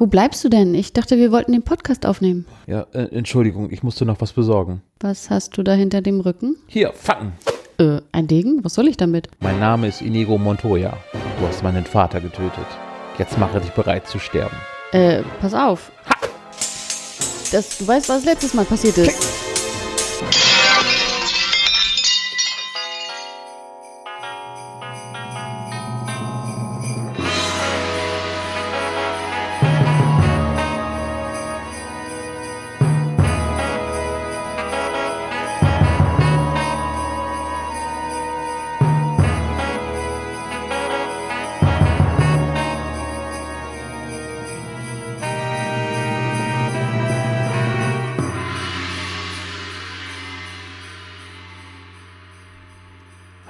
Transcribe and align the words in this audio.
Wo 0.00 0.06
bleibst 0.06 0.44
du 0.44 0.48
denn? 0.48 0.76
Ich 0.76 0.92
dachte, 0.92 1.18
wir 1.18 1.32
wollten 1.32 1.50
den 1.50 1.64
Podcast 1.64 2.06
aufnehmen. 2.06 2.46
Ja, 2.68 2.86
äh, 2.92 3.08
Entschuldigung, 3.16 3.72
ich 3.72 3.82
musste 3.82 4.04
noch 4.04 4.20
was 4.20 4.32
besorgen. 4.32 4.80
Was 5.00 5.28
hast 5.28 5.58
du 5.58 5.64
da 5.64 5.72
hinter 5.72 6.02
dem 6.02 6.20
Rücken? 6.20 6.54
Hier, 6.68 6.92
Facken. 6.92 7.32
Äh, 7.78 8.00
ein 8.12 8.28
Degen? 8.28 8.62
Was 8.62 8.74
soll 8.74 8.86
ich 8.86 8.96
damit? 8.96 9.28
Mein 9.40 9.58
Name 9.58 9.88
ist 9.88 10.00
Inigo 10.00 10.38
Montoya. 10.38 10.96
Du 11.40 11.46
hast 11.48 11.64
meinen 11.64 11.84
Vater 11.84 12.20
getötet. 12.20 12.66
Jetzt 13.18 13.38
mache 13.38 13.60
dich 13.60 13.70
bereit 13.70 14.06
zu 14.06 14.20
sterben. 14.20 14.56
Äh, 14.92 15.24
pass 15.40 15.52
auf. 15.52 15.90
Das, 17.50 17.78
du 17.78 17.88
weißt, 17.88 18.08
was 18.08 18.24
letztes 18.24 18.54
Mal 18.54 18.66
passiert 18.66 18.98
ist. 18.98 19.47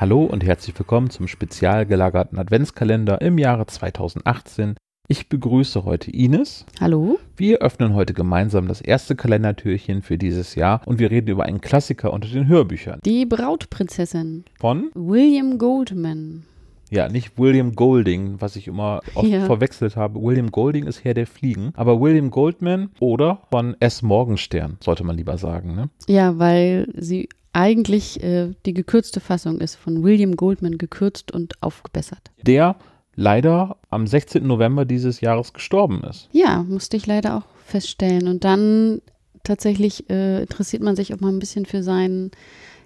Hallo 0.08 0.24
und 0.24 0.42
herzlich 0.42 0.78
willkommen 0.78 1.10
zum 1.10 1.28
spezial 1.28 1.84
gelagerten 1.84 2.38
Adventskalender 2.38 3.20
im 3.20 3.36
Jahre 3.36 3.66
2018. 3.66 4.74
Ich 5.06 5.28
begrüße 5.28 5.84
heute 5.84 6.10
Ines. 6.10 6.64
Hallo? 6.80 7.18
Wir 7.36 7.58
öffnen 7.58 7.92
heute 7.92 8.14
gemeinsam 8.14 8.68
das 8.68 8.80
erste 8.80 9.16
Kalendertürchen 9.16 10.00
für 10.00 10.16
dieses 10.16 10.54
Jahr 10.54 10.80
und 10.87 10.98
wir 10.98 11.10
reden 11.10 11.28
über 11.28 11.45
einen 11.45 11.60
Klassiker 11.60 12.10
unter 12.10 12.26
den 12.26 12.48
Hörbüchern. 12.48 13.00
Die 13.04 13.26
Brautprinzessin. 13.26 14.46
Von? 14.59 14.90
William 14.95 15.59
Goldman. 15.59 16.45
Ja, 16.88 17.10
nicht 17.10 17.37
William 17.38 17.74
Golding, 17.74 18.40
was 18.40 18.56
ich 18.56 18.66
immer 18.66 19.02
oft 19.15 19.28
Ja. 19.28 19.45
verwechselt 19.45 19.96
habe. 19.96 20.22
William 20.22 20.50
Golding 20.50 20.87
ist 20.87 21.04
Herr 21.04 21.12
der 21.12 21.26
Fliegen, 21.26 21.72
aber 21.76 22.00
William 22.00 22.30
Goldman 22.30 22.88
oder 22.98 23.43
von 23.50 23.76
S. 23.78 24.00
Morgenstern, 24.00 24.78
sollte 24.82 25.04
man 25.04 25.18
lieber 25.18 25.37
sagen, 25.37 25.74
ne? 25.74 25.90
Ja, 26.06 26.38
weil 26.38 26.88
sie 26.96 27.28
eigentlich 27.52 28.23
äh, 28.23 28.52
die 28.66 28.74
gekürzte 28.74 29.21
Fassung 29.21 29.60
ist, 29.60 29.77
von 29.77 30.02
William 30.02 30.37
Goldman 30.37 30.79
gekürzt 30.79 31.32
und 31.32 31.55
aufgebessert. 31.63 32.30
Der 32.43 32.77
leider 33.15 33.77
am 33.90 34.07
16. 34.07 34.46
November 34.46 34.85
dieses 34.85 35.21
Jahres 35.21 35.52
gestorben 35.52 36.02
ist. 36.05 36.29
Ja, 36.32 36.63
musste 36.63 36.96
ich 36.96 37.07
leider 37.07 37.37
auch 37.37 37.46
feststellen. 37.66 38.29
Und 38.29 38.45
dann 38.45 39.02
tatsächlich 39.43 40.09
äh, 40.09 40.43
interessiert 40.43 40.82
man 40.82 40.95
sich 40.95 41.13
auch 41.13 41.21
mal 41.21 41.32
ein 41.32 41.40
bisschen 41.40 41.66
für 41.66 41.82
sein 41.82 42.30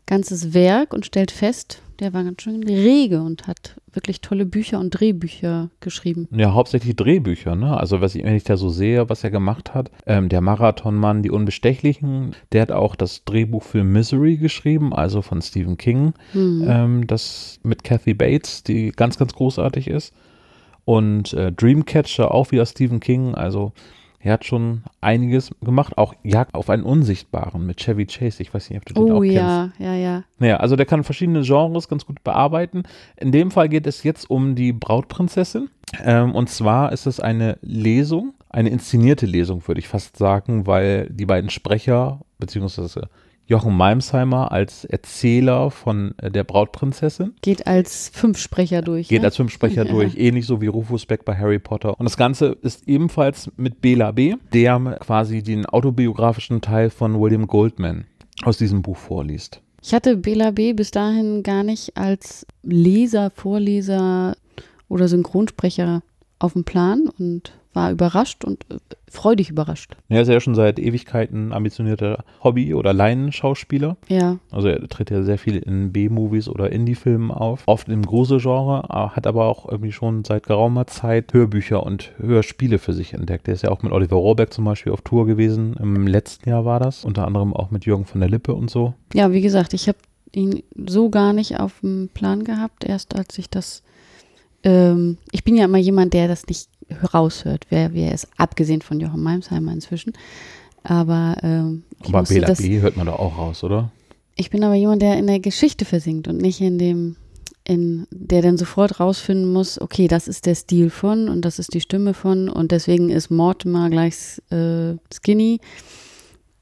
ganzes 0.06 0.54
Werk 0.54 0.94
und 0.94 1.06
stellt 1.06 1.30
fest, 1.30 1.82
der 2.02 2.12
war 2.12 2.24
ganz 2.24 2.42
schön 2.42 2.62
rege 2.64 3.22
und 3.22 3.46
hat 3.46 3.76
wirklich 3.92 4.20
tolle 4.20 4.44
Bücher 4.44 4.80
und 4.80 4.90
Drehbücher 4.90 5.70
geschrieben. 5.80 6.28
Ja, 6.32 6.52
hauptsächlich 6.52 6.96
Drehbücher, 6.96 7.54
ne? 7.54 7.76
Also 7.76 8.00
was 8.00 8.14
ich, 8.14 8.24
wenn 8.24 8.34
ich 8.34 8.44
da 8.44 8.56
so 8.56 8.68
sehe, 8.68 9.08
was 9.08 9.22
er 9.22 9.30
gemacht 9.30 9.72
hat, 9.72 9.90
ähm, 10.06 10.28
der 10.28 10.40
Marathonmann, 10.40 11.22
die 11.22 11.30
Unbestechlichen, 11.30 12.34
der 12.50 12.62
hat 12.62 12.72
auch 12.72 12.96
das 12.96 13.24
Drehbuch 13.24 13.62
für 13.62 13.84
Misery 13.84 14.36
geschrieben, 14.36 14.92
also 14.92 15.22
von 15.22 15.40
Stephen 15.40 15.76
King, 15.76 16.12
Hm. 16.32 16.64
ähm, 16.66 17.06
das 17.06 17.60
mit 17.62 17.84
Kathy 17.84 18.14
Bates, 18.14 18.64
die 18.64 18.90
ganz, 18.90 19.16
ganz 19.16 19.32
großartig 19.34 19.86
ist. 19.88 20.12
Und 20.84 21.32
äh, 21.34 21.52
Dreamcatcher 21.52 22.32
auch 22.32 22.50
wieder 22.50 22.66
Stephen 22.66 22.98
King, 22.98 23.36
also 23.36 23.72
er 24.22 24.34
hat 24.34 24.44
schon 24.44 24.84
einiges 25.00 25.50
gemacht, 25.62 25.98
auch 25.98 26.14
Jagd 26.22 26.54
auf 26.54 26.70
einen 26.70 26.84
Unsichtbaren 26.84 27.66
mit 27.66 27.78
Chevy 27.80 28.06
Chase. 28.06 28.42
Ich 28.42 28.54
weiß 28.54 28.70
nicht, 28.70 28.78
ob 28.78 28.84
du 28.86 28.94
den 28.94 29.12
auch 29.12 29.16
Oh 29.16 29.20
kennst. 29.20 29.34
ja, 29.36 29.70
ja, 29.78 29.94
ja. 29.94 30.24
Naja, 30.38 30.56
also 30.58 30.76
der 30.76 30.86
kann 30.86 31.02
verschiedene 31.02 31.42
Genres 31.42 31.88
ganz 31.88 32.06
gut 32.06 32.22
bearbeiten. 32.22 32.84
In 33.16 33.32
dem 33.32 33.50
Fall 33.50 33.68
geht 33.68 33.86
es 33.86 34.04
jetzt 34.04 34.30
um 34.30 34.54
die 34.54 34.72
Brautprinzessin. 34.72 35.68
Ähm, 36.04 36.34
und 36.34 36.48
zwar 36.48 36.92
ist 36.92 37.06
es 37.06 37.18
eine 37.20 37.58
Lesung, 37.62 38.32
eine 38.48 38.70
inszenierte 38.70 39.26
Lesung, 39.26 39.66
würde 39.66 39.80
ich 39.80 39.88
fast 39.88 40.16
sagen, 40.16 40.66
weil 40.66 41.08
die 41.10 41.26
beiden 41.26 41.50
Sprecher, 41.50 42.20
beziehungsweise 42.38 43.08
Jochen 43.46 43.76
Malmsheimer 43.76 44.52
als 44.52 44.84
Erzähler 44.84 45.70
von 45.70 46.14
äh, 46.18 46.30
der 46.30 46.44
Brautprinzessin, 46.44 47.34
Geht 47.42 47.66
als 47.66 48.10
Fünfsprecher 48.14 48.82
durch. 48.82 49.08
geht 49.08 49.20
ne? 49.22 49.26
als 49.26 49.36
Filmsprecher 49.36 49.84
Ja. 49.86 49.90
durch, 49.92 50.16
ähnlich 50.16 50.46
so 50.46 50.60
wie 50.60 50.68
Rufus 50.68 51.06
Beck 51.06 51.24
bei 51.24 51.36
Harry 51.36 51.58
Potter. 51.58 51.98
Und 51.98 52.04
das 52.04 52.16
Ganze 52.16 52.56
ist 52.62 52.88
ebenfalls 52.88 53.50
mit 53.56 53.80
Bela 53.80 54.12
B., 54.12 54.36
der 54.52 54.78
quasi 55.00 55.42
den 55.42 55.66
autobiografischen 55.66 56.60
Teil 56.60 56.90
von 56.90 57.20
William 57.20 57.46
Goldman 57.46 58.06
aus 58.44 58.58
diesem 58.58 58.82
Buch 58.82 58.96
vorliest. 58.96 59.60
Ich 59.82 59.92
hatte 59.92 60.16
Bela 60.16 60.52
B. 60.52 60.72
bis 60.72 60.92
dahin 60.92 61.42
gar 61.42 61.64
nicht 61.64 61.96
als 61.96 62.46
Leser, 62.62 63.30
Vorleser 63.30 64.36
oder 64.88 65.08
Synchronsprecher 65.08 66.02
auf 66.38 66.52
dem 66.52 66.64
Plan 66.64 67.08
und 67.18 67.52
war 67.74 67.90
überrascht 67.90 68.44
und 68.44 68.64
äh, 68.70 68.76
freudig 69.10 69.50
überrascht. 69.50 69.96
Er 70.08 70.22
ist 70.22 70.28
ja 70.28 70.40
schon 70.40 70.54
seit 70.54 70.78
Ewigkeiten 70.78 71.52
ambitionierter 71.52 72.24
Hobby- 72.42 72.74
oder 72.74 72.92
Laienschauspieler. 72.92 73.96
Ja, 74.08 74.38
Also 74.50 74.68
er 74.68 74.86
tritt 74.88 75.10
ja 75.10 75.22
sehr 75.22 75.38
viel 75.38 75.56
in 75.56 75.92
B-Movies 75.92 76.48
oder 76.48 76.70
Indie-Filmen 76.70 77.30
auf. 77.30 77.62
Oft 77.66 77.88
im 77.88 78.04
Gruselgenre, 78.04 78.84
äh, 78.88 79.08
hat 79.16 79.26
aber 79.26 79.46
auch 79.46 79.68
irgendwie 79.68 79.92
schon 79.92 80.24
seit 80.24 80.44
geraumer 80.46 80.86
Zeit 80.86 81.32
Hörbücher 81.32 81.82
und 81.82 82.12
Hörspiele 82.18 82.78
für 82.78 82.92
sich 82.92 83.14
entdeckt. 83.14 83.48
Er 83.48 83.54
ist 83.54 83.62
ja 83.62 83.70
auch 83.70 83.82
mit 83.82 83.92
Oliver 83.92 84.16
Rohrbeck 84.16 84.52
zum 84.52 84.64
Beispiel 84.64 84.92
auf 84.92 85.02
Tour 85.02 85.26
gewesen. 85.26 85.74
Im 85.80 86.06
letzten 86.06 86.48
Jahr 86.48 86.64
war 86.64 86.80
das. 86.80 87.04
Unter 87.04 87.26
anderem 87.26 87.52
auch 87.54 87.70
mit 87.70 87.84
Jürgen 87.86 88.04
von 88.06 88.20
der 88.20 88.30
Lippe 88.30 88.54
und 88.54 88.70
so. 88.70 88.94
ja, 89.14 89.32
wie 89.32 89.40
gesagt, 89.40 89.74
ich 89.74 89.88
habe 89.88 89.98
ihn 90.34 90.62
so 90.86 91.10
gar 91.10 91.32
nicht 91.34 91.60
auf 91.60 91.80
dem 91.82 92.08
Plan 92.14 92.44
gehabt, 92.44 92.84
erst 92.84 93.14
als 93.14 93.36
ich 93.36 93.50
das, 93.50 93.82
ähm, 94.64 95.18
ich 95.30 95.44
bin 95.44 95.56
ja 95.56 95.66
immer 95.66 95.78
jemand, 95.78 96.14
der 96.14 96.26
das 96.28 96.46
nicht 96.46 96.68
raushört, 97.12 97.66
wer 97.70 97.92
wer 97.94 98.12
ist, 98.12 98.28
abgesehen 98.36 98.82
von 98.82 99.00
Jochen 99.00 99.22
Malmsheimer 99.22 99.72
inzwischen. 99.72 100.12
Aber 100.84 101.36
ähm, 101.42 101.84
Aber 102.04 102.20
musste 102.20 102.34
Bela 102.34 102.46
das, 102.48 102.58
B. 102.58 102.80
hört 102.80 102.96
man 102.96 103.06
doch 103.06 103.18
auch 103.18 103.38
raus, 103.38 103.62
oder? 103.64 103.90
ich 104.34 104.48
bin 104.50 104.64
aber 104.64 104.74
jemand, 104.74 105.02
der 105.02 105.18
in 105.18 105.26
der 105.26 105.40
Geschichte 105.40 105.84
versinkt 105.84 106.26
und 106.26 106.38
nicht 106.38 106.60
in 106.60 106.78
dem, 106.78 107.16
in 107.64 108.06
der 108.10 108.40
dann 108.42 108.56
sofort 108.56 108.98
rausfinden 108.98 109.52
muss, 109.52 109.78
okay, 109.80 110.08
das 110.08 110.26
ist 110.26 110.46
der 110.46 110.54
Stil 110.54 110.88
von 110.90 111.28
und 111.28 111.44
das 111.44 111.58
ist 111.58 111.74
die 111.74 111.80
Stimme 111.82 112.14
von 112.14 112.48
und 112.48 112.72
deswegen 112.72 113.10
ist 113.10 113.30
Mortimer 113.30 113.90
gleich 113.90 114.40
äh, 114.50 114.94
skinny. 115.12 115.60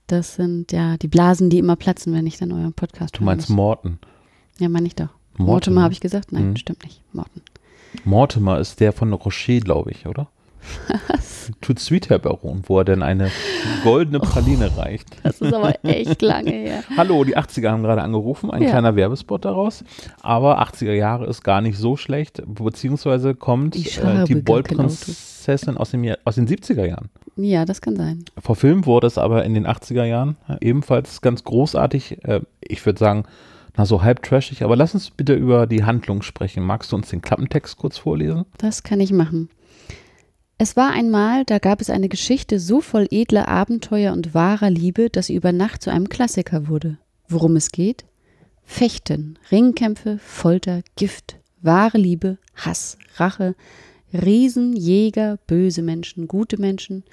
Das 0.08 0.34
sind 0.34 0.72
ja 0.72 0.96
die 0.96 1.06
Blasen, 1.08 1.48
die 1.48 1.58
immer 1.58 1.76
platzen, 1.76 2.12
wenn 2.12 2.26
ich 2.26 2.36
dann 2.38 2.50
euren 2.52 2.72
Podcast 2.72 3.16
Du 3.18 3.24
meinst 3.24 3.48
Morten. 3.48 3.98
Ja, 4.58 4.68
meine 4.68 4.88
ich 4.88 4.96
doch. 4.96 5.08
Mortimer. 5.38 5.46
Mortimer 5.46 5.82
habe 5.84 5.92
ich 5.94 6.00
gesagt? 6.00 6.32
Nein, 6.32 6.50
Mhm. 6.50 6.56
stimmt 6.56 6.82
nicht. 6.84 7.00
Morten. 7.12 7.40
Mortimer 8.04 8.58
ist 8.58 8.80
der 8.80 8.92
von 8.92 9.12
Rocher, 9.12 9.60
glaube 9.60 9.90
ich, 9.90 10.06
oder? 10.06 10.28
Was? 11.08 11.50
Tut 11.62 11.78
Sweet 11.78 12.10
Herr 12.10 12.18
Baron, 12.18 12.62
wo 12.66 12.78
er 12.78 12.84
denn 12.84 13.02
eine 13.02 13.30
goldene 13.82 14.20
Praline 14.20 14.70
reicht. 14.76 15.08
Das 15.22 15.40
ist 15.40 15.52
aber 15.52 15.74
echt 15.84 16.20
lange 16.22 16.50
her. 16.50 16.84
Hallo, 16.96 17.24
die 17.24 17.36
80er 17.36 17.70
haben 17.70 17.82
gerade 17.82 18.02
angerufen, 18.02 18.50
ein 18.50 18.62
Ja. 18.62 18.68
kleiner 18.68 18.94
Werbespot 18.94 19.44
daraus. 19.44 19.82
Aber 20.20 20.60
80er 20.62 20.92
Jahre 20.92 21.26
ist 21.26 21.42
gar 21.42 21.62
nicht 21.62 21.78
so 21.78 21.96
schlecht, 21.96 22.42
beziehungsweise 22.46 23.34
kommt 23.34 23.74
Ich 23.74 23.98
äh, 23.98 24.24
die 24.24 24.34
gar 24.34 24.42
Boldprinzessin 24.42 25.76
aus, 25.78 25.90
dem 25.92 26.14
aus 26.24 26.34
den 26.34 26.46
70er 26.46 26.84
Jahren. 26.86 27.08
Ja, 27.36 27.64
das 27.64 27.80
kann 27.80 27.96
sein. 27.96 28.24
Verfilmt 28.38 28.86
wurde 28.86 29.06
es 29.06 29.16
aber 29.16 29.44
in 29.44 29.54
den 29.54 29.66
80er 29.66 30.04
Jahren 30.04 30.36
ebenfalls 30.60 31.22
ganz 31.22 31.42
großartig. 31.42 32.22
Äh, 32.24 32.40
ich 32.60 32.84
würde 32.84 32.98
sagen, 32.98 33.24
na 33.76 33.86
so 33.86 34.02
halb 34.02 34.22
trashig, 34.22 34.62
aber 34.62 34.76
lass 34.76 34.94
uns 34.94 35.10
bitte 35.10 35.34
über 35.34 35.66
die 35.66 35.84
Handlung 35.84 36.22
sprechen. 36.22 36.64
Magst 36.64 36.92
du 36.92 36.96
uns 36.96 37.10
den 37.10 37.22
Klappentext 37.22 37.76
kurz 37.76 37.98
vorlesen? 37.98 38.44
Das 38.58 38.82
kann 38.82 39.00
ich 39.00 39.12
machen. 39.12 39.48
Es 40.58 40.76
war 40.76 40.92
einmal, 40.92 41.44
da 41.46 41.58
gab 41.58 41.80
es 41.80 41.88
eine 41.88 42.10
Geschichte 42.10 42.60
so 42.60 42.82
voll 42.82 43.06
edler 43.10 43.48
Abenteuer 43.48 44.12
und 44.12 44.34
wahrer 44.34 44.68
Liebe, 44.68 45.08
dass 45.08 45.26
sie 45.26 45.34
über 45.34 45.52
Nacht 45.52 45.82
zu 45.82 45.90
einem 45.90 46.10
Klassiker 46.10 46.68
wurde. 46.68 46.98
Worum 47.28 47.56
es 47.56 47.70
geht? 47.70 48.04
Fechten, 48.62 49.38
Ringkämpfe, 49.50 50.18
Folter, 50.18 50.82
Gift, 50.96 51.38
wahre 51.62 51.96
Liebe, 51.96 52.38
Hass, 52.54 52.98
Rache, 53.16 53.54
Riesen, 54.12 54.76
Jäger, 54.76 55.38
böse 55.46 55.82
Menschen, 55.82 56.28
gute 56.28 56.60
Menschen, 56.60 57.04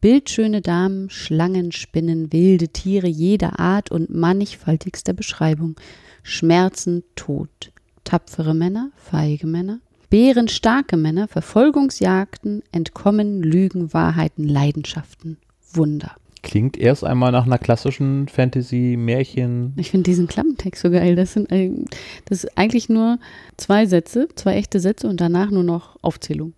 bildschöne 0.00 0.60
Damen, 0.60 1.10
Schlangen, 1.10 1.72
Spinnen, 1.72 2.32
wilde 2.32 2.68
Tiere 2.68 3.08
jeder 3.08 3.58
Art 3.58 3.90
und 3.90 4.10
mannigfaltigster 4.10 5.12
Beschreibung, 5.12 5.76
Schmerzen, 6.22 7.02
Tod, 7.16 7.72
tapfere 8.04 8.54
Männer, 8.54 8.90
feige 8.96 9.46
Männer, 9.46 9.80
bärenstarke 10.10 10.96
Männer, 10.96 11.28
Verfolgungsjagden, 11.28 12.62
Entkommen, 12.72 13.42
Lügen, 13.42 13.92
Wahrheiten, 13.92 14.44
Leidenschaften, 14.46 15.38
Wunder. 15.72 16.12
Klingt 16.42 16.78
erst 16.78 17.04
einmal 17.04 17.32
nach 17.32 17.44
einer 17.44 17.58
klassischen 17.58 18.26
Fantasy-Märchen. 18.26 19.74
Ich 19.76 19.90
finde 19.90 20.04
diesen 20.04 20.26
Klappentext 20.26 20.82
so 20.82 20.90
geil. 20.90 21.14
Das 21.14 21.34
sind 21.34 21.50
das 21.50 22.44
ist 22.44 22.56
eigentlich 22.56 22.88
nur 22.88 23.18
zwei 23.58 23.84
Sätze, 23.86 24.28
zwei 24.34 24.54
echte 24.54 24.80
Sätze 24.80 25.06
und 25.06 25.20
danach 25.20 25.50
nur 25.50 25.64
noch 25.64 25.96
Aufzählung. 26.02 26.54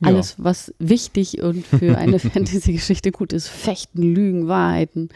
Ja. 0.00 0.08
Alles, 0.08 0.36
was 0.38 0.72
wichtig 0.78 1.42
und 1.42 1.66
für 1.66 1.98
eine 1.98 2.18
Fantasy-Geschichte 2.20 3.10
gut 3.10 3.32
ist. 3.32 3.48
Fechten, 3.48 4.02
Lügen, 4.02 4.46
Wahrheiten, 4.46 5.08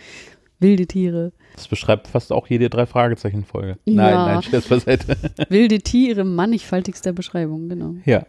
wilde 0.58 0.87
Tiere. 0.87 1.32
Das 1.55 1.69
beschreibt 1.69 2.08
fast 2.08 2.32
auch 2.32 2.47
jede 2.47 2.70
drei 2.70 2.87
Fragezeichen-Folge. 2.87 3.79
Ja. 3.85 3.94
Nein, 3.94 4.14
nein, 4.14 4.43
Scherz 4.43 4.69
beiseite. 4.69 5.17
Wilde 5.49 5.79
Tiere, 5.81 6.25
mannigfaltigster 6.25 7.12
Beschreibung, 7.12 7.69
genau. 7.69 7.94
Ja. 8.05 8.25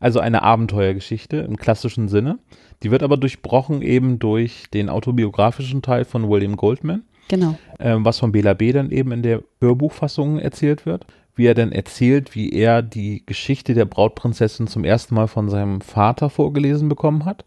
Also 0.00 0.20
eine 0.20 0.42
Abenteuergeschichte 0.42 1.36
im 1.38 1.56
klassischen 1.56 2.08
Sinne. 2.08 2.38
Die 2.82 2.90
wird 2.90 3.02
aber 3.02 3.16
durchbrochen 3.16 3.82
eben 3.82 4.18
durch 4.18 4.64
den 4.72 4.88
autobiografischen 4.88 5.82
Teil 5.82 6.04
von 6.04 6.28
William 6.28 6.56
Goldman, 6.56 7.02
Genau. 7.28 7.56
ähm, 7.78 8.04
was 8.04 8.18
von 8.18 8.32
Bela 8.32 8.54
B. 8.54 8.72
dann 8.72 8.90
eben 8.90 9.12
in 9.12 9.22
der 9.22 9.42
Hörbuchfassung 9.60 10.38
erzählt 10.38 10.86
wird. 10.86 11.06
Wie 11.36 11.46
er 11.46 11.54
dann 11.54 11.72
erzählt, 11.72 12.34
wie 12.34 12.50
er 12.50 12.82
die 12.82 13.22
Geschichte 13.24 13.72
der 13.74 13.84
Brautprinzessin 13.84 14.66
zum 14.66 14.84
ersten 14.84 15.14
Mal 15.14 15.28
von 15.28 15.48
seinem 15.48 15.80
Vater 15.80 16.28
vorgelesen 16.28 16.88
bekommen 16.88 17.24
hat 17.24 17.44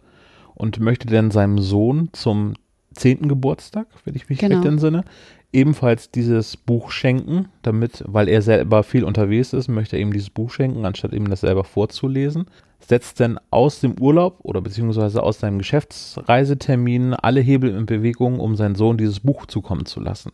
und 0.55 0.79
möchte 0.79 1.07
dann 1.07 1.31
seinem 1.31 1.59
Sohn 1.59 2.09
zum 2.13 2.53
zehnten 2.93 3.27
Geburtstag, 3.27 3.87
wenn 4.05 4.15
ich 4.15 4.29
mich 4.29 4.39
Genau. 4.39 4.57
recht 4.57 4.65
entsinne, 4.67 5.03
ebenfalls 5.51 6.09
dieses 6.11 6.57
Buch 6.57 6.91
schenken, 6.91 7.47
damit, 7.61 8.03
weil 8.07 8.27
er 8.27 8.41
selber 8.41 8.83
viel 8.83 9.03
unterwegs 9.03 9.53
ist, 9.53 9.67
möchte 9.67 9.95
er 9.95 10.01
ihm 10.01 10.11
dieses 10.13 10.29
Buch 10.29 10.49
schenken, 10.49 10.85
anstatt 10.85 11.13
ihm 11.13 11.29
das 11.29 11.41
selber 11.41 11.63
vorzulesen. 11.63 12.45
Setzt 12.79 13.19
dann 13.19 13.39
aus 13.49 13.79
dem 13.79 13.97
Urlaub 13.99 14.39
oder 14.43 14.59
beziehungsweise 14.61 15.23
aus 15.23 15.39
seinem 15.39 15.59
Geschäftsreisetermin 15.59 17.13
alle 17.13 17.39
Hebel 17.39 17.75
in 17.75 17.85
Bewegung, 17.85 18.39
um 18.39 18.55
seinen 18.55 18.75
Sohn 18.75 18.97
dieses 18.97 19.19
Buch 19.19 19.45
zukommen 19.45 19.85
zu 19.85 19.99
lassen. 19.99 20.31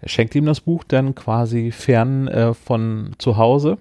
Er 0.00 0.08
schenkt 0.08 0.34
ihm 0.34 0.46
das 0.46 0.60
Buch 0.60 0.84
dann 0.84 1.14
quasi 1.14 1.70
fern 1.70 2.28
äh, 2.28 2.54
von 2.54 3.10
zu 3.18 3.36
Hause, 3.36 3.78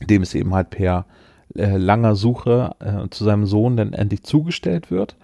dem 0.00 0.22
es 0.22 0.34
eben 0.34 0.54
halt 0.54 0.70
per 0.70 1.06
äh, 1.54 1.76
langer 1.76 2.14
Suche 2.14 2.72
äh, 2.80 3.08
zu 3.10 3.24
seinem 3.24 3.46
Sohn 3.46 3.76
dann 3.76 3.92
endlich 3.92 4.22
zugestellt 4.22 4.90
wird. 4.90 5.16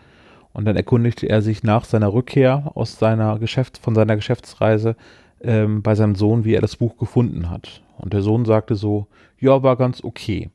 Und 0.55 0.65
dann 0.65 0.77
erkundigte 0.77 1.29
er 1.29 1.43
sich 1.43 1.63
nach 1.63 1.85
seiner 1.85 2.13
Rückkehr 2.13 2.73
aus 2.75 2.99
seiner 2.99 3.39
Geschäft, 3.39 3.77
von 3.77 3.95
seiner 3.95 4.17
Geschäftsreise 4.17 4.97
ähm, 5.43 5.83
bei 5.83 5.95
seinem 5.95 6.15
Sohn, 6.15 6.45
wie 6.45 6.55
er 6.55 6.61
das 6.61 6.77
Buch 6.77 6.97
gefunden 6.97 7.51
hat. 7.51 7.83
Und 7.99 8.13
der 8.13 8.23
Sohn 8.23 8.45
sagte 8.45 8.77
so, 8.77 9.09
ja, 9.39 9.63
war 9.63 9.77
ganz 9.77 10.03
okay. 10.03 10.51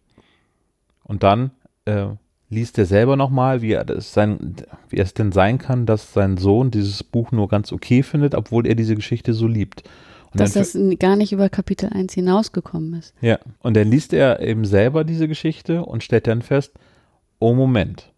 Und 1.04 1.24
dann 1.24 1.52
äh, 1.86 2.08
liest 2.50 2.78
er 2.78 2.86
selber 2.86 3.16
nochmal, 3.16 3.62
wie 3.62 3.74
er 3.74 3.84
das 3.84 4.14
sein, 4.14 4.56
wie 4.90 4.98
es 4.98 5.14
denn 5.14 5.32
sein 5.32 5.58
kann, 5.58 5.86
dass 5.86 6.14
sein 6.14 6.38
Sohn 6.38 6.72
dieses 6.72 7.04
Buch 7.04 7.32
nur 7.32 7.50
ganz 7.50 7.72
okay 7.72 8.02
findet, 8.02 8.36
obwohl 8.36 8.66
er 8.66 8.76
diese 8.76 8.96
Geschichte 8.96 9.34
so 9.34 9.48
liebt. 9.48 9.84
Und 10.32 10.40
Dass 10.40 10.54
das 10.54 10.78
gar 11.00 11.16
nicht 11.16 11.32
über 11.32 11.50
Kapitel 11.50 11.90
1 11.92 12.14
hinausgekommen 12.14 12.94
ist. 12.94 13.14
ja, 13.20 13.40
und 13.60 13.76
dann 13.76 13.90
liest 13.90 14.14
er 14.14 14.40
eben 14.42 14.64
selber 14.64 15.04
diese 15.04 15.28
Geschichte 15.28 15.84
und 15.84 16.04
stellt 16.04 16.28
dann 16.28 16.42
fest, 16.42 16.74
oh 17.40 17.54
Moment, 17.54 18.12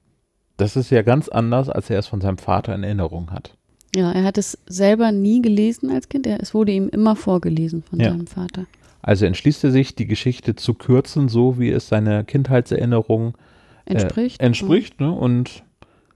das 0.61 0.75
ist 0.75 0.89
ja 0.91 1.01
ganz 1.01 1.27
anders, 1.27 1.69
als 1.69 1.89
er 1.89 1.99
es 1.99 2.07
von 2.07 2.21
seinem 2.21 2.37
Vater 2.37 2.73
in 2.75 2.83
Erinnerung 2.83 3.31
hat. 3.31 3.55
Ja, 3.95 4.11
er 4.11 4.23
hat 4.23 4.37
es 4.37 4.57
selber 4.67 5.11
nie 5.11 5.41
gelesen 5.41 5.91
als 5.91 6.07
Kind. 6.07 6.25
Er, 6.25 6.41
es 6.41 6.53
wurde 6.53 6.71
ihm 6.71 6.87
immer 6.87 7.15
vorgelesen 7.15 7.83
von 7.83 7.99
Ja. 7.99 8.11
seinem 8.11 8.27
Vater. 8.27 8.65
Also 9.01 9.25
entschließt 9.25 9.63
er 9.65 9.71
sich, 9.71 9.95
die 9.95 10.05
Geschichte 10.07 10.55
zu 10.55 10.75
kürzen, 10.75 11.27
so 11.27 11.59
wie 11.59 11.69
es 11.71 11.87
seiner 11.87 12.23
Kindheitserinnerung 12.23 13.33
Entspricht. 13.85 14.39
Äh, 14.39 14.45
entspricht, 14.45 15.01
ne? 15.01 15.11
Und 15.11 15.63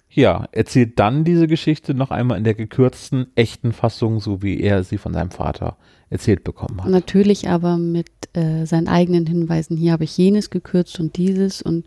ja, 0.09 0.47
erzählt 0.51 0.97
dann 0.99 1.23
diese 1.25 1.47
Geschichte 1.47 1.93
noch 1.93 2.11
einmal 2.11 2.37
in 2.37 2.43
der 2.45 2.53
gekürzten, 2.53 3.27
echten 3.35 3.73
Fassung, 3.73 4.21
so 4.21 4.41
wie 4.41 4.61
er 4.61 4.83
sie 4.83 4.97
von 4.97 5.13
seinem 5.13 5.31
Vater 5.31 5.75
erzählt 6.09 6.43
bekommen 6.45 6.81
hat. 6.81 6.89
Natürlich 6.89 7.49
aber 7.49 7.77
mit 7.77 8.07
äh, 8.33 8.65
seinen 8.65 8.87
eigenen 8.87 9.25
Hinweisen. 9.25 9.75
Hier 9.75 9.91
habe 9.91 10.05
ich 10.05 10.15
jenes 10.17 10.51
gekürzt 10.51 10.99
und 10.99 11.17
dieses 11.17 11.61
und 11.61 11.85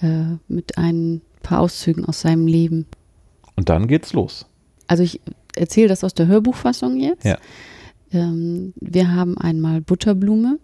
äh, 0.00 0.36
mit 0.46 0.78
ein 0.78 1.22
paar 1.42 1.60
Auszügen 1.60 2.04
aus 2.04 2.20
seinem 2.20 2.46
Leben. 2.46 2.86
Und 3.56 3.68
dann 3.68 3.88
geht's 3.88 4.12
los. 4.12 4.46
Also 4.86 5.02
ich 5.02 5.20
erzähle 5.56 5.88
das 5.88 6.04
aus 6.04 6.14
der 6.14 6.26
Hörbuchfassung 6.26 6.96
jetzt. 6.96 7.24
Ja. 7.24 7.38
Ähm, 8.12 8.72
wir 8.76 9.14
haben 9.14 9.36
einmal 9.36 9.80
Butterblume, 9.80 10.58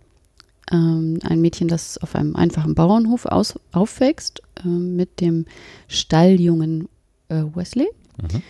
ähm, 0.72 1.18
ein 1.24 1.40
Mädchen, 1.40 1.68
das 1.68 1.98
auf 1.98 2.14
einem 2.14 2.36
einfachen 2.36 2.74
Bauernhof 2.74 3.26
aus, 3.26 3.58
aufwächst, 3.72 4.42
ähm, 4.64 4.96
mit 4.96 5.20
dem 5.20 5.46
Stalljungen 5.88 6.88
äh, 7.28 7.42
Wesley. 7.54 7.88
Mhm. 8.20 8.42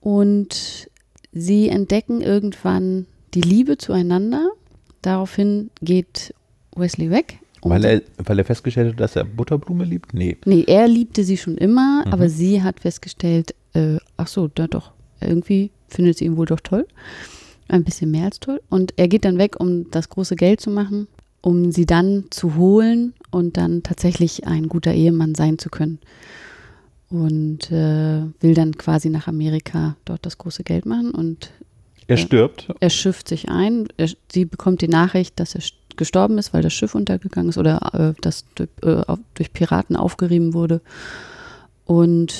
Und 0.00 0.88
sie 1.32 1.68
entdecken 1.68 2.20
irgendwann 2.20 3.06
die 3.34 3.42
Liebe 3.42 3.78
zueinander. 3.78 4.48
Daraufhin 5.02 5.70
geht 5.80 6.34
Wesley 6.74 7.10
weg. 7.10 7.38
Und- 7.60 7.70
Weil 7.72 7.84
er, 7.84 8.02
weil 8.18 8.38
er 8.38 8.44
festgestellt 8.44 8.92
hat, 8.92 9.00
dass 9.00 9.16
er 9.16 9.24
Butterblume 9.24 9.84
liebt? 9.84 10.14
Nee. 10.14 10.36
Nee, 10.44 10.64
er 10.66 10.86
liebte 10.88 11.24
sie 11.24 11.36
schon 11.36 11.56
immer, 11.58 12.04
Mhm. 12.06 12.12
aber 12.12 12.28
sie 12.28 12.62
hat 12.62 12.80
festgestellt, 12.80 13.54
äh, 13.74 13.96
ach 14.16 14.28
so, 14.28 14.48
da 14.48 14.66
doch, 14.68 14.92
irgendwie 15.20 15.70
findet 15.88 16.18
sie 16.18 16.26
ihn 16.26 16.36
wohl 16.36 16.46
doch 16.46 16.60
toll. 16.60 16.86
Ein 17.68 17.84
bisschen 17.84 18.10
mehr 18.10 18.24
als 18.26 18.40
toll. 18.40 18.60
Und 18.70 18.94
er 18.96 19.08
geht 19.08 19.24
dann 19.24 19.38
weg, 19.38 19.56
um 19.60 19.90
das 19.90 20.08
große 20.08 20.36
Geld 20.36 20.60
zu 20.60 20.70
machen, 20.70 21.06
um 21.42 21.70
sie 21.72 21.84
dann 21.86 22.24
zu 22.30 22.56
holen 22.56 23.12
und 23.30 23.56
dann 23.56 23.82
tatsächlich 23.82 24.46
ein 24.46 24.68
guter 24.68 24.94
Ehemann 24.94 25.34
sein 25.34 25.58
zu 25.58 25.68
können. 25.68 25.98
Und 27.10 27.70
äh, 27.72 28.22
will 28.40 28.54
dann 28.54 28.76
quasi 28.76 29.08
nach 29.08 29.28
Amerika 29.28 29.96
dort 30.04 30.26
das 30.26 30.36
große 30.36 30.62
Geld 30.62 30.84
machen 30.84 31.10
und 31.12 31.50
Er 32.06 32.16
Ja. 32.16 32.22
stirbt. 32.22 32.68
er 32.80 32.90
schifft 32.90 33.28
sich 33.28 33.48
ein. 33.48 33.88
Er, 33.96 34.10
sie 34.30 34.44
bekommt 34.44 34.82
die 34.82 34.88
Nachricht, 34.88 35.40
dass 35.40 35.54
er 35.54 35.62
st- 35.62 35.72
gestorben 35.98 36.38
ist, 36.38 36.54
weil 36.54 36.62
das 36.62 36.72
Schiff 36.72 36.94
untergegangen 36.94 37.50
ist 37.50 37.58
oder 37.58 37.90
äh, 37.92 38.14
das 38.22 38.46
durch, 38.54 38.70
äh, 38.82 39.02
durch 39.34 39.52
Piraten 39.52 39.94
aufgerieben 39.96 40.54
wurde 40.54 40.80
und 41.84 42.34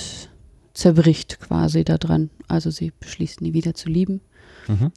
zerbricht 0.75 1.41
quasi 1.41 1.85
daran. 1.85 2.31
Also 2.49 2.71
sie 2.71 2.93
beschließt 2.99 3.41
nie 3.41 3.53
wieder 3.53 3.75
zu 3.75 3.89
lieben. 3.89 4.21
Mhm. 4.69 4.93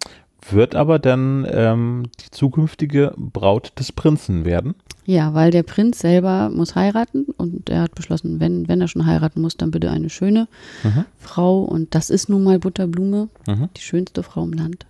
Wird 0.50 0.74
aber 0.76 0.98
dann 0.98 1.46
ähm, 1.50 2.04
die 2.20 2.32
zukünftige 2.32 3.14
Braut 3.16 3.74
des 3.78 3.92
Prinzen 3.92 4.44
werden. 4.44 4.74
Ja, 5.06 5.34
weil 5.34 5.52
der 5.52 5.64
Prinz 5.64 6.00
selber 6.00 6.50
muss 6.50 6.76
heiraten 6.76 7.26
und 7.38 7.70
er 7.70 7.82
hat 7.82 7.96
beschlossen, 7.96 8.40
wenn, 8.40 8.68
wenn 8.68 8.82
er 8.82 8.88
schon 8.88 9.06
heiraten 9.06 9.42
muss, 9.42 9.58
dann 9.58 9.72
bitte 9.72 9.92
eine 9.92 10.10
schöne 10.10 10.48
Mhm. 10.84 11.06
Frau 11.20 11.64
und 11.64 11.94
das 11.96 12.10
ist 12.10 12.28
nun 12.30 12.44
mal 12.44 12.60
Butterblume, 12.60 13.30
Mhm. 13.48 13.70
die 13.78 13.82
schönste 13.82 14.24
Frau 14.24 14.44
im 14.44 14.54
Land. 14.54 14.86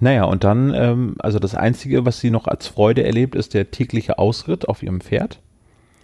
Naja, 0.00 0.24
und 0.24 0.44
dann, 0.44 0.72
ähm, 0.74 1.14
also 1.18 1.38
das 1.38 1.54
Einzige, 1.54 2.04
was 2.04 2.20
sie 2.20 2.30
noch 2.30 2.46
als 2.46 2.66
Freude 2.66 3.04
erlebt, 3.04 3.34
ist 3.34 3.54
der 3.54 3.70
tägliche 3.70 4.18
Ausritt 4.18 4.68
auf 4.68 4.82
ihrem 4.82 5.00
Pferd. 5.00 5.40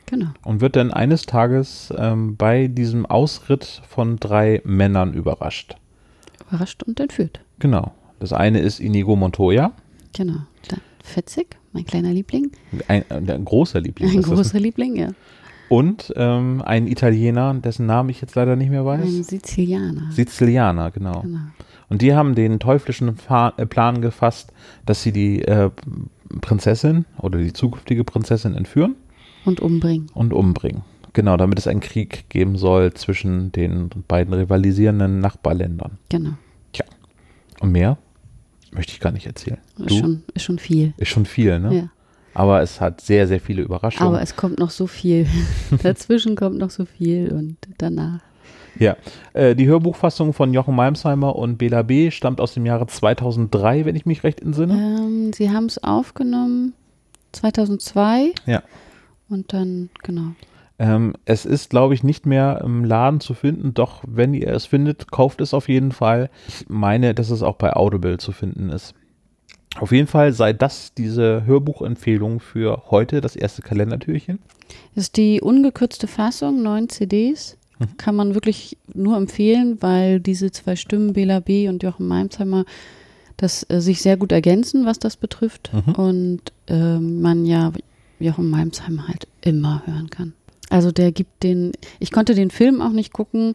Genau. 0.09 0.29
und 0.45 0.61
wird 0.61 0.77
dann 0.77 0.93
eines 0.93 1.27
Tages 1.27 1.93
ähm, 1.99 2.37
bei 2.37 2.69
diesem 2.69 3.07
Ausritt 3.07 3.83
von 3.89 4.19
drei 4.21 4.63
Männern 4.65 5.15
überrascht. 5.15 5.75
Überrascht 6.47 6.85
und 6.85 7.01
entführt. 7.01 7.41
Genau. 7.59 7.93
Das 8.21 8.33
eine 8.33 8.61
ist 8.61 8.79
Inigo 8.79 9.17
Montoya, 9.17 9.73
Genau. 10.17 10.39
Dann 10.69 10.81
Fetzig, 11.03 11.57
mein 11.73 11.85
kleiner 11.85 12.13
Liebling. 12.13 12.51
ein, 12.89 13.05
ein 13.11 13.45
großer 13.45 13.81
Liebling. 13.81 14.11
Ein 14.11 14.23
großer 14.23 14.59
Liebling, 14.59 14.97
ja. 14.97 15.09
Und 15.69 16.13
ähm, 16.17 16.63
ein 16.65 16.87
Italiener, 16.87 17.55
dessen 17.55 17.87
Namen 17.87 18.09
ich 18.11 18.21
jetzt 18.21 18.35
leider 18.37 18.55
nicht 18.57 18.71
mehr 18.71 18.81
Ein 18.81 19.03
weiß. 19.03 19.27
Sizilianer. 19.27 20.11
Sizilianer, 20.13 20.91
genau. 20.93 21.23
genau. 21.23 21.41
Und 21.89 22.03
die 22.03 22.15
haben 22.15 22.35
den 22.35 22.59
teuflischen 22.59 23.17
äh, 23.29 23.67
Plan 23.67 24.01
gefasst, 24.01 24.53
dass 24.87 25.03
sie 25.03 25.13
die 25.13 25.43
äh, 25.43 25.71
Prinzessin 26.41 27.05
oder 27.19 27.39
die 27.39 27.53
zukünftige 27.53 28.03
Prinzessin 28.05 28.55
entführen 28.55 28.97
Und 29.45 29.61
umbringen. 29.61 30.09
und 30.15 30.33
umbringen. 30.33 30.83
Genau, 31.13 31.37
damit 31.37 31.59
es 31.59 31.67
einen 31.67 31.81
Krieg 31.81 32.29
geben 32.29 32.57
soll 32.59 32.93
zwischen 32.93 33.53
den 33.53 33.89
beiden 34.09 34.35
rivalisierenden 34.35 35.21
Nachbarländern. 35.21 35.99
Genau. 36.09 36.33
Und 37.61 37.73
mehr 37.73 37.97
möchte 38.73 38.93
ich 38.93 39.01
gar 39.01 39.13
nicht 39.13 39.25
erzählen. 39.27 39.57
Ist 39.79 39.91
Du? 39.91 39.99
schon, 39.99 40.23
ist 40.35 40.43
schon 40.43 40.59
viel. 40.59 40.93
Ist 40.99 41.09
schon 41.09 41.25
viel, 41.25 41.59
ne? 41.59 41.75
Ja. 41.75 41.89
Aber 42.35 42.61
es 42.61 42.83
hat 42.83 43.01
sehr, 43.01 43.27
sehr 43.27 43.41
viele 43.41 43.63
Überraschungen. 43.63 44.07
Aber 44.13 44.21
es 44.21 44.37
kommt 44.37 44.59
noch 44.59 44.69
so 44.69 44.87
viel. 44.87 45.27
Dazwischen 45.83 46.37
kommt 46.37 46.59
noch 46.59 46.69
so 46.69 46.85
viel 46.85 47.33
und 47.33 47.57
danach. 47.79 48.21
Ja. 48.79 48.97
Äh, 49.33 49.55
die 49.55 49.67
Hörbuchfassung 49.67 50.33
von 50.33 50.53
Jochen 50.55 50.75
Malmsheimer 50.75 51.37
und 51.37 51.57
Bela 51.59 51.83
B. 51.83 52.11
stammt 52.11 52.41
aus 52.41 52.55
dem 52.55 52.67
Jahre 52.67 52.87
2003, 52.87 53.85
wenn 53.85 53.97
ich 53.97 54.07
mich 54.07 54.25
recht 54.25 54.41
entsinne. 54.41 54.75
Ähm, 54.75 55.33
sie 55.33 55.51
haben 55.51 55.67
es 55.67 55.83
aufgenommen 55.83 56.73
2002 57.33 58.33
Ja. 58.47 58.63
und 59.29 59.53
dann, 59.53 59.91
genau. 60.03 60.33
Ähm, 60.79 61.15
es 61.25 61.47
ist, 61.47 61.71
glaube 61.71 61.95
ich, 61.95 62.03
nicht 62.05 62.27
mehr 62.27 62.61
im 62.63 62.85
Laden 62.85 63.21
zu 63.21 63.33
finden. 63.35 63.73
Doch 63.73 64.03
wenn 64.07 64.35
ihr 64.35 64.49
es 64.49 64.67
findet, 64.67 65.11
kauft 65.11 65.41
es 65.41 65.55
auf 65.55 65.69
jeden 65.69 65.91
Fall. 65.93 66.29
Ich 66.49 66.67
meine, 66.69 67.15
dass 67.15 67.31
es 67.31 67.43
auch 67.43 67.57
bei 67.57 67.73
Audible 67.75 68.19
zu 68.19 68.33
finden 68.33 68.69
ist. 68.69 68.95
Auf 69.79 69.93
jeden 69.93 70.07
Fall 70.07 70.33
sei 70.33 70.53
das 70.53 70.93
diese 70.95 71.45
Hörbuchempfehlung 71.47 72.41
für 72.41 72.85
heute, 72.91 73.21
das 73.21 73.37
erste 73.37 73.63
Kalendertürchen. 73.63 74.39
Das 74.95 75.05
ist 75.05 75.17
die 75.17 75.41
ungekürzte 75.41 76.07
Fassung, 76.07 76.63
neun 76.63 76.89
CDs. 76.89 77.57
Mhm. 77.79 77.97
Kann 77.97 78.17
man 78.17 78.35
wirklich 78.35 78.77
nur 78.95 79.17
empfehlen, 79.17 79.79
weil 79.81 80.21
diese 80.21 80.51
zwei 80.51 80.77
Stimmen, 80.77 81.13
Bela 81.13 81.41
B. 81.41 81.69
und 81.69 81.83
Jochen 81.83 82.07
Malmsheimer, 82.07 82.65
das 83.37 83.67
äh, 83.69 83.81
sich 83.81 84.01
sehr 84.01 84.17
gut 84.17 84.33
ergänzen, 84.33 84.87
was 84.87 84.99
das 84.99 85.17
betrifft. 85.17 85.71
Mhm. 85.73 85.93
Und 85.95 86.41
ähm, 86.69 87.21
man 87.21 87.45
ja 87.45 87.73
Jochen 88.19 88.49
Malmsheimer 88.49 89.09
halt 89.09 89.27
immer 89.43 89.83
hören 89.87 90.11
kann. 90.11 90.33
Also 90.71 90.91
der 90.91 91.13
gibt 91.13 91.43
den, 91.43 91.73
ich 92.01 92.11
konnte 92.11 92.35
den 92.35 92.51
Film 92.51 92.81
auch 92.81 92.93
nicht 92.93 93.13
gucken, 93.13 93.55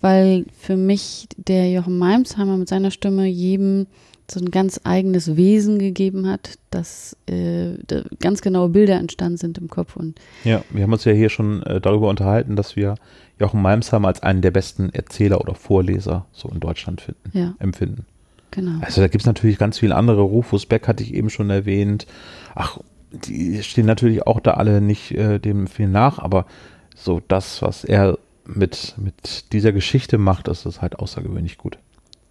weil 0.00 0.46
für 0.58 0.76
mich 0.76 1.28
der 1.36 1.70
Jochen 1.70 1.98
Malmsheimer 1.98 2.56
mit 2.56 2.68
seiner 2.68 2.90
Stimme 2.90 3.26
jedem 3.26 3.86
so 4.30 4.40
ein 4.40 4.50
ganz 4.50 4.80
eigenes 4.84 5.36
Wesen 5.36 5.78
gegeben 5.78 6.26
hat, 6.26 6.58
dass 6.70 7.16
äh, 7.26 7.74
da 7.86 8.02
ganz 8.20 8.42
genaue 8.42 8.68
Bilder 8.68 8.96
entstanden 8.96 9.36
sind 9.36 9.58
im 9.58 9.68
Kopf. 9.68 9.96
Und 9.96 10.18
Ja, 10.44 10.62
wir 10.70 10.82
haben 10.82 10.92
uns 10.92 11.04
ja 11.04 11.12
hier 11.12 11.28
schon 11.28 11.62
äh, 11.64 11.80
darüber 11.80 12.08
unterhalten, 12.08 12.56
dass 12.56 12.76
wir 12.76 12.94
Jochen 13.38 13.62
Malmsheimer 13.62 14.08
als 14.08 14.22
einen 14.22 14.42
der 14.42 14.50
besten 14.50 14.90
Erzähler 14.90 15.40
oder 15.40 15.54
Vorleser 15.54 16.26
so 16.32 16.48
in 16.48 16.60
Deutschland 16.60 17.00
finden, 17.00 17.30
ja, 17.32 17.54
empfinden. 17.58 18.04
genau. 18.50 18.80
Also 18.82 19.00
da 19.00 19.08
gibt 19.08 19.22
es 19.22 19.26
natürlich 19.26 19.58
ganz 19.58 19.78
viele 19.78 19.96
andere. 19.96 20.20
Rufus 20.20 20.66
Beck 20.66 20.86
hatte 20.86 21.02
ich 21.02 21.14
eben 21.14 21.30
schon 21.30 21.50
erwähnt. 21.50 22.06
Ach, 22.54 22.78
die 23.12 23.62
stehen 23.62 23.86
natürlich 23.86 24.26
auch 24.26 24.40
da 24.40 24.52
alle 24.52 24.80
nicht 24.80 25.12
äh, 25.12 25.38
dem 25.38 25.66
viel 25.66 25.88
nach, 25.88 26.18
aber 26.18 26.46
so 26.94 27.20
das, 27.26 27.62
was 27.62 27.84
er 27.84 28.18
mit, 28.44 28.94
mit 28.98 29.52
dieser 29.52 29.72
Geschichte 29.72 30.18
macht, 30.18 30.48
das 30.48 30.66
ist 30.66 30.82
halt 30.82 30.98
außergewöhnlich 30.98 31.58
gut. 31.58 31.78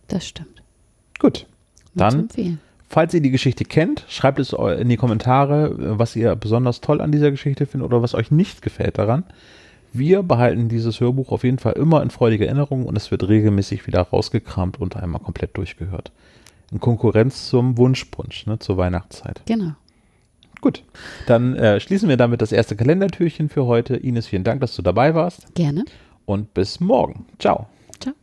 Das 0.07 0.27
stimmt. 0.27 0.61
Gut. 1.19 1.45
Dann, 1.99 2.29
falls 2.87 3.13
ihr 3.13 3.21
die 3.21 3.31
Geschichte 3.31 3.65
kennt, 3.65 4.05
schreibt 4.07 4.39
es 4.39 4.53
in 4.53 4.89
die 4.89 4.97
Kommentare, 4.97 5.97
was 5.97 6.15
ihr 6.15 6.35
besonders 6.35 6.81
toll 6.81 7.01
an 7.01 7.11
dieser 7.11 7.31
Geschichte 7.31 7.65
findet 7.65 7.87
oder 7.87 8.01
was 8.01 8.15
euch 8.15 8.31
nicht 8.31 8.61
gefällt 8.61 8.97
daran. 8.97 9.23
Wir 9.91 10.21
behalten 10.21 10.69
dieses 10.69 10.99
Hörbuch 10.99 11.31
auf 11.31 11.43
jeden 11.43 11.57
Fall 11.57 11.73
immer 11.73 12.03
in 12.03 12.11
freudiger 12.11 12.45
Erinnerung 12.45 12.85
und 12.85 12.95
es 12.95 13.09
wird 13.09 13.27
regelmäßig 13.27 13.87
wieder 13.87 14.01
rausgekramt 14.01 14.79
und 14.79 14.95
einmal 14.95 15.21
komplett 15.21 15.57
durchgehört. 15.57 16.11
In 16.71 16.79
Konkurrenz 16.79 17.49
zum 17.49 17.77
Wunschpunsch, 17.77 18.45
ne, 18.45 18.59
zur 18.59 18.77
Weihnachtszeit. 18.77 19.41
Genau. 19.47 19.71
Gut, 20.61 20.83
dann 21.25 21.55
äh, 21.55 21.79
schließen 21.79 22.09
wir 22.09 22.17
damit 22.17 22.41
das 22.41 22.51
erste 22.51 22.75
Kalendertürchen 22.75 23.49
für 23.49 23.65
heute. 23.65 23.95
Ines, 23.95 24.27
vielen 24.27 24.43
Dank, 24.43 24.61
dass 24.61 24.75
du 24.75 24.81
dabei 24.81 25.15
warst 25.15 25.53
Gerne. 25.55 25.85
und 26.25 26.53
bis 26.53 26.79
morgen. 26.79 27.25
Ciao. 27.39 27.67
Ciao. 27.99 28.13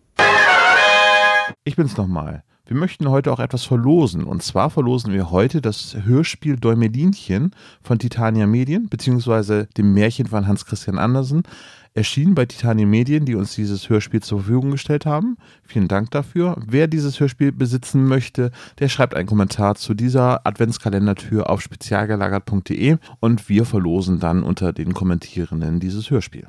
Ich 1.65 1.77
bin's 1.77 1.97
nochmal. 1.97 2.45
Wir 2.69 2.77
möchten 2.77 3.09
heute 3.09 3.33
auch 3.33 3.39
etwas 3.39 3.63
verlosen. 3.63 4.25
Und 4.25 4.43
zwar 4.43 4.71
verlosen 4.71 5.13
wir 5.13 5.31
heute 5.31 5.63
das 5.63 5.97
Hörspiel 6.05 6.57
Däumelinchen 6.57 7.53
von 7.81 8.01
Titania 8.01 8.49
Medien, 8.49 8.89
beziehungsweise 8.89 9.69
dem 9.77 9.95
Märchen 9.95 10.27
von 10.27 10.49
Hans 10.49 10.67
Christian 10.67 10.99
Andersen. 10.99 11.45
Erschienen 11.95 12.35
bei 12.35 12.45
Titania 12.45 12.85
Medien, 12.85 13.25
die 13.25 13.37
uns 13.37 13.55
dieses 13.55 13.89
Hörspiel 13.89 14.21
zur 14.21 14.41
Verfügung 14.41 14.73
gestellt 14.73 15.07
haben. 15.07 15.37
Vielen 15.63 15.87
Dank 15.87 16.11
dafür. 16.11 16.57
Wer 16.67 16.89
dieses 16.89 17.21
Hörspiel 17.21 17.53
besitzen 17.53 18.05
möchte, 18.05 18.51
der 18.81 18.89
schreibt 18.89 19.15
einen 19.15 19.29
Kommentar 19.29 19.77
zu 19.77 19.95
dieser 19.95 20.45
Adventskalendertür 20.45 21.49
auf 21.49 21.63
spezialgelagert.de 21.63 22.97
und 23.21 23.49
wir 23.49 23.65
verlosen 23.65 24.19
dann 24.19 24.43
unter 24.43 24.73
den 24.73 24.93
Kommentierenden 24.93 25.79
dieses 25.79 26.11
Hörspiel. 26.11 26.49